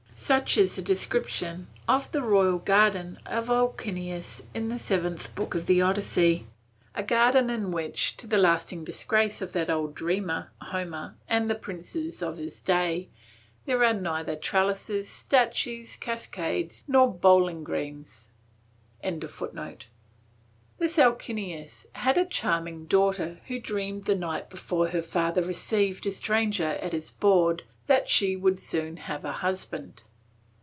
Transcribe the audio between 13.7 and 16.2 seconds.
were neither trellises, statues,